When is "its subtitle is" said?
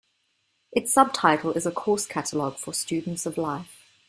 0.71-1.67